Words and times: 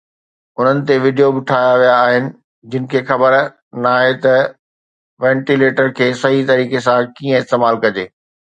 انهن 0.59 0.77
تي 0.87 0.95
وڊيوز 1.03 1.33
به 1.35 1.41
ٺاهيا 1.49 1.73
ويا 1.79 1.95
آهن 2.05 2.25
جن 2.77 2.83
کي 2.93 2.99
خبر 3.11 3.37
ناهي 3.85 4.17
ته 4.25 4.35
وينٽيليٽر 5.27 5.95
کي 6.01 6.11
صحيح 6.25 6.45
طريقي 6.51 6.85
سان 6.89 7.09
ڪيئن 7.21 7.41
استعمال 7.45 7.83
ڪجي 7.87 8.11